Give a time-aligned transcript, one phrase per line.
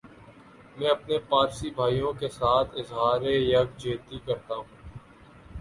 [0.77, 4.63] میں اپنے پارسی بھائیوں کیساتھ اظہار یک جہتی کرتا ھوں